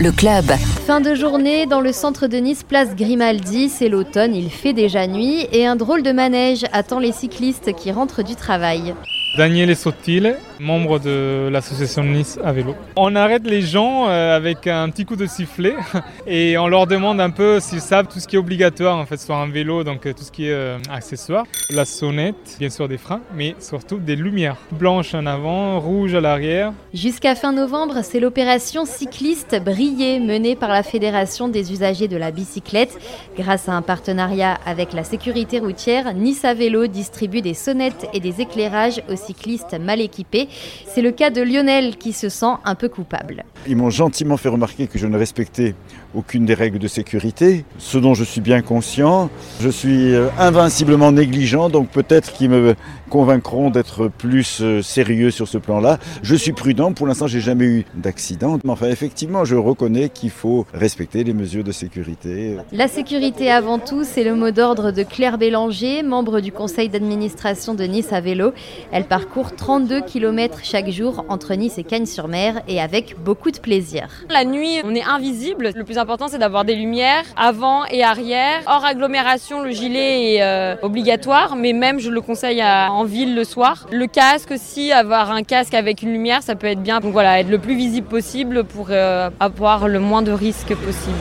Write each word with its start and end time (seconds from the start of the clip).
Le 0.00 0.10
club. 0.10 0.46
Fin 0.84 1.00
de 1.00 1.14
journée 1.14 1.66
dans 1.66 1.80
le 1.80 1.92
centre 1.92 2.26
de 2.26 2.38
Nice, 2.38 2.64
place 2.64 2.96
Grimaldi. 2.96 3.68
C'est 3.68 3.88
l'automne, 3.88 4.34
il 4.34 4.50
fait 4.50 4.72
déjà 4.72 5.06
nuit 5.06 5.46
et 5.52 5.64
un 5.64 5.76
drôle 5.76 6.02
de 6.02 6.10
manège 6.10 6.64
attend 6.72 6.98
les 6.98 7.12
cyclistes 7.12 7.72
qui 7.76 7.92
rentrent 7.92 8.24
du 8.24 8.34
travail. 8.34 8.96
Daniel 9.36 9.76
Sottile, 9.76 10.38
membre 10.60 10.98
de 10.98 11.50
l'association 11.52 12.02
Nice 12.04 12.38
à 12.42 12.52
vélo. 12.52 12.74
On 12.96 13.14
arrête 13.14 13.46
les 13.46 13.60
gens 13.60 14.08
euh, 14.08 14.34
avec 14.34 14.66
un 14.66 14.88
petit 14.88 15.04
coup 15.04 15.16
de 15.16 15.26
sifflet 15.26 15.74
et 16.26 16.56
on 16.56 16.68
leur 16.68 16.86
demande 16.86 17.20
un 17.20 17.28
peu 17.28 17.60
s'ils 17.60 17.82
savent 17.82 18.06
tout 18.08 18.18
ce 18.18 18.26
qui 18.26 18.36
est 18.36 18.38
obligatoire 18.38 18.96
en 18.96 19.04
fait 19.04 19.18
sur 19.18 19.34
un 19.34 19.46
vélo, 19.46 19.84
donc 19.84 20.06
euh, 20.06 20.14
tout 20.14 20.22
ce 20.24 20.32
qui 20.32 20.46
est 20.46 20.52
euh, 20.52 20.78
accessoire. 20.90 21.44
La 21.68 21.84
sonnette, 21.84 22.56
bien 22.58 22.70
sûr 22.70 22.88
des 22.88 22.96
freins, 22.96 23.20
mais 23.34 23.54
surtout 23.58 23.98
des 23.98 24.16
lumières 24.16 24.56
blanches 24.72 25.14
en 25.14 25.26
avant, 25.26 25.80
rouges 25.80 26.14
à 26.14 26.22
l'arrière. 26.22 26.72
Jusqu'à 26.94 27.34
fin 27.34 27.52
novembre, 27.52 28.00
c'est 28.02 28.20
l'opération 28.20 28.86
cycliste 28.86 29.60
brillée 29.62 30.18
menée 30.18 30.56
par 30.56 30.70
la 30.70 30.82
Fédération 30.82 31.48
des 31.48 31.72
usagers 31.72 32.08
de 32.08 32.16
la 32.16 32.30
bicyclette. 32.30 32.98
Grâce 33.36 33.68
à 33.68 33.72
un 33.72 33.82
partenariat 33.82 34.58
avec 34.64 34.94
la 34.94 35.04
sécurité 35.04 35.58
routière, 35.58 36.14
Nice 36.14 36.46
à 36.46 36.54
vélo 36.54 36.86
distribue 36.86 37.42
des 37.42 37.54
sonnettes 37.54 38.06
et 38.14 38.20
des 38.20 38.40
éclairages 38.40 39.02
aux 39.10 39.25
cyclistes 39.26 39.76
mal 39.78 40.00
équipés. 40.00 40.48
C'est 40.86 41.02
le 41.02 41.10
cas 41.10 41.30
de 41.30 41.42
Lionel 41.42 41.96
qui 41.96 42.12
se 42.12 42.28
sent 42.28 42.54
un 42.64 42.74
peu 42.74 42.88
coupable. 42.88 43.44
Ils 43.66 43.76
m'ont 43.76 43.90
gentiment 43.90 44.36
fait 44.36 44.48
remarquer 44.48 44.86
que 44.86 44.98
je 44.98 45.06
ne 45.06 45.18
respectais 45.18 45.74
aucune 46.14 46.46
des 46.46 46.54
règles 46.54 46.78
de 46.78 46.88
sécurité, 46.88 47.64
ce 47.78 47.98
dont 47.98 48.14
je 48.14 48.24
suis 48.24 48.40
bien 48.40 48.62
conscient. 48.62 49.28
Je 49.60 49.68
suis 49.68 50.14
euh, 50.14 50.28
invinciblement 50.38 51.12
négligent, 51.12 51.68
donc 51.68 51.88
peut-être 51.88 52.32
qu'ils 52.32 52.50
me 52.50 52.74
convaincront 53.10 53.70
d'être 53.70 54.08
plus 54.08 54.60
euh, 54.60 54.82
sérieux 54.82 55.30
sur 55.30 55.46
ce 55.46 55.58
plan-là. 55.58 55.98
Je 56.22 56.34
suis 56.34 56.52
prudent, 56.52 56.92
pour 56.92 57.06
l'instant 57.06 57.26
j'ai 57.26 57.40
jamais 57.40 57.66
eu 57.66 57.84
d'accident, 57.94 58.58
mais 58.64 58.70
enfin 58.70 58.88
effectivement 58.88 59.44
je 59.44 59.56
reconnais 59.56 60.08
qu'il 60.08 60.30
faut 60.30 60.66
respecter 60.72 61.22
les 61.22 61.34
mesures 61.34 61.64
de 61.64 61.72
sécurité. 61.72 62.56
La 62.72 62.88
sécurité 62.88 63.50
avant 63.50 63.78
tout, 63.78 64.02
c'est 64.04 64.24
le 64.24 64.34
mot 64.34 64.50
d'ordre 64.50 64.90
de 64.92 65.02
Claire 65.02 65.38
Bélanger, 65.38 66.02
membre 66.02 66.40
du 66.40 66.52
conseil 66.52 66.88
d'administration 66.88 67.74
de 67.74 67.84
Nice 67.84 68.12
à 68.12 68.20
vélo. 68.20 68.52
Elle 68.92 69.04
parcourt 69.08 69.54
32 69.54 70.02
km 70.02 70.60
chaque 70.62 70.90
jour 70.90 71.24
entre 71.28 71.54
Nice 71.54 71.78
et 71.78 71.84
Cagnes-sur-Mer 71.84 72.62
et 72.68 72.80
avec 72.80 73.16
beaucoup 73.22 73.50
de 73.50 73.58
plaisir. 73.58 74.08
La 74.30 74.44
nuit, 74.44 74.80
on 74.84 74.94
est 74.94 75.02
invisible. 75.02 75.70
Le 75.74 75.84
plus 75.84 75.98
important, 75.98 76.28
c'est 76.28 76.38
d'avoir 76.38 76.64
des 76.64 76.74
lumières 76.74 77.24
avant 77.36 77.84
et 77.86 78.02
arrière. 78.02 78.62
Hors 78.66 78.84
agglomération, 78.84 79.62
le 79.62 79.70
gilet 79.70 80.34
est 80.34 80.42
euh, 80.42 80.76
obligatoire, 80.82 81.56
mais 81.56 81.72
même 81.72 82.00
je 82.00 82.10
le 82.10 82.20
conseille 82.20 82.62
en 82.62 83.04
ville 83.04 83.34
le 83.34 83.44
soir. 83.44 83.86
Le 83.92 84.06
casque 84.06 84.50
aussi, 84.50 84.92
avoir 84.92 85.30
un 85.30 85.42
casque 85.42 85.74
avec 85.74 86.02
une 86.02 86.12
lumière, 86.12 86.42
ça 86.42 86.54
peut 86.54 86.66
être 86.66 86.82
bien. 86.82 87.00
Donc 87.00 87.12
voilà, 87.12 87.40
être 87.40 87.50
le 87.50 87.58
plus 87.58 87.76
visible 87.76 88.06
possible 88.06 88.64
pour 88.64 88.88
euh, 88.90 89.30
avoir 89.40 89.88
le 89.88 90.00
moins 90.00 90.22
de 90.22 90.32
risques 90.32 90.74
possible. 90.74 91.16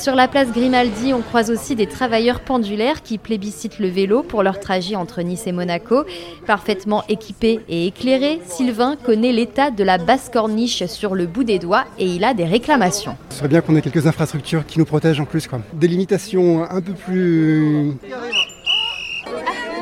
Sur 0.00 0.14
la 0.14 0.28
place 0.28 0.50
Grimaldi, 0.50 1.12
on 1.12 1.20
croise 1.20 1.50
aussi 1.50 1.76
des 1.76 1.86
travailleurs 1.86 2.40
pendulaires 2.40 3.02
qui 3.02 3.18
plébiscitent 3.18 3.78
le 3.78 3.88
vélo 3.88 4.22
pour 4.22 4.42
leur 4.42 4.58
trajet 4.58 4.96
entre 4.96 5.20
Nice 5.20 5.46
et 5.46 5.52
Monaco. 5.52 6.04
Parfaitement 6.46 7.04
équipé 7.10 7.60
et 7.68 7.88
éclairé, 7.88 8.40
Sylvain 8.46 8.96
connaît 8.96 9.30
l'état 9.30 9.70
de 9.70 9.84
la 9.84 9.98
basse 9.98 10.30
corniche 10.32 10.86
sur 10.86 11.14
le 11.14 11.26
bout 11.26 11.44
des 11.44 11.58
doigts 11.58 11.84
et 11.98 12.06
il 12.06 12.24
a 12.24 12.32
des 12.32 12.46
réclamations. 12.46 13.14
Ce 13.28 13.36
serait 13.36 13.48
bien 13.48 13.60
qu'on 13.60 13.76
ait 13.76 13.82
quelques 13.82 14.06
infrastructures 14.06 14.64
qui 14.64 14.78
nous 14.78 14.86
protègent 14.86 15.20
en 15.20 15.26
plus. 15.26 15.46
Quoi. 15.46 15.60
Des 15.74 15.88
limitations 15.88 16.64
un 16.64 16.80
peu 16.80 16.94
plus 16.94 17.92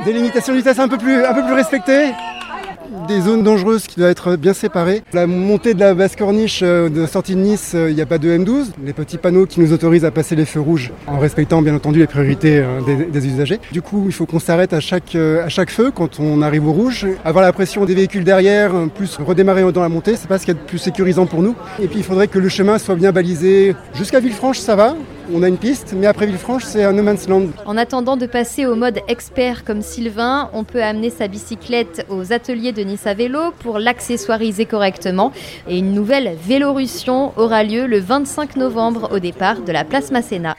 des 0.05 0.13
limitations 0.13 0.53
de 0.53 0.59
vitesse 0.59 0.81
un 0.81 0.89
peu 0.89 0.99
plus, 0.99 1.25
un 1.25 1.33
peu 1.33 1.45
plus 1.45 1.55
respectées 1.55 2.11
des 3.07 3.21
zones 3.21 3.43
dangereuses 3.43 3.87
qui 3.87 3.99
doivent 3.99 4.11
être 4.11 4.37
bien 4.37 4.53
séparées. 4.53 5.03
La 5.13 5.27
montée 5.27 5.75
de 5.75 5.81
la 5.81 5.95
basse 5.95 6.17
corniche 6.17 6.61
euh, 6.63 6.89
de 6.89 7.07
sortie 7.07 7.35
de 7.35 7.41
Nice, 7.41 7.75
il 7.75 7.95
n'y 7.95 8.01
a 8.01 8.07
pas 8.07 8.19
de 8.19 8.29
M12. 8.29 8.67
Les 8.85 8.93
petits 8.93 9.19
panneaux 9.19 9.47
qui 9.47 9.61
nous 9.61 9.73
autorisent 9.73 10.05
à 10.05 10.11
passer 10.11 10.37
les 10.37 10.45
feux 10.45 10.61
rouges 10.61 10.93
en 11.07 11.19
respectant 11.19 11.63
bien 11.63 11.75
entendu 11.75 11.99
les 11.99 12.07
priorités 12.07 12.59
euh, 12.59 12.81
des, 13.11 13.27
usagers. 13.27 13.61
Du 13.73 13.83
coup, 13.83 14.05
il 14.07 14.13
faut 14.13 14.27
qu'on 14.27 14.39
s'arrête 14.39 14.73
à 14.73 14.81
chaque, 14.81 15.15
euh, 15.15 15.45
à 15.45 15.49
chaque 15.49 15.71
feu 15.71 15.91
quand 15.95 16.21
on 16.21 16.43
arrive 16.43 16.67
au 16.67 16.73
rouge. 16.73 17.07
Avoir 17.25 17.45
la 17.45 17.53
pression 17.53 17.85
des 17.85 17.95
véhicules 17.95 18.25
derrière, 18.25 18.73
plus 18.95 19.17
redémarrer 19.17 19.71
dans 19.73 19.83
la 19.83 19.89
montée, 19.89 20.17
c'est 20.17 20.29
pas 20.29 20.39
ce 20.39 20.45
qu'il 20.45 20.55
y 20.55 20.57
a 20.57 20.61
de 20.61 20.67
plus 20.67 20.79
sécurisant 20.79 21.27
pour 21.27 21.43
nous. 21.43 21.55
Et 21.83 21.89
puis 21.89 21.99
il 21.99 22.05
faudrait 22.05 22.29
que 22.29 22.39
le 22.39 22.49
chemin 22.49 22.79
soit 22.79 22.95
bien 22.95 23.13
balisé. 23.13 23.75
Jusqu'à 23.95 24.21
Villefranche, 24.21 24.59
ça 24.59 24.77
va 24.77 24.95
on 25.33 25.43
a 25.43 25.49
une 25.49 25.59
piste, 25.59 25.95
mais 25.97 26.07
après 26.07 26.27
Villefranche, 26.27 26.65
c'est 26.65 26.85
un 26.85 26.93
no 26.93 27.03
man's 27.03 27.29
land. 27.29 27.49
En 27.67 27.77
attendant 27.77 28.17
de 28.17 28.27
passer 28.27 28.67
au 28.67 28.75
mode 28.75 29.01
expert 29.09 29.65
comme 29.65 29.83
Sylvain, 29.83 30.51
on 30.53 30.65
peut 30.65 30.83
amener 30.83 31.11
sa 31.11 31.29
bicyclette 31.29 32.07
aux 32.09 32.33
ateliers 32.33 32.73
de 32.73 32.83
Nice 32.83 33.07
à 33.07 33.15
vélo 33.15 33.53
pour 33.61 33.79
l'accessoiriser 33.79 34.67
correctement. 34.67 35.33
Et 35.69 35.79
une 35.79 35.93
nouvelle 35.93 36.37
Vélorussion 36.47 37.33
aura 37.37 37.65
lieu 37.65 37.87
le 37.87 37.99
25 37.99 38.57
novembre 38.57 39.11
au 39.13 39.19
départ 39.19 39.61
de 39.61 39.73
la 39.73 39.85
place 39.85 40.11
Masséna. 40.11 40.57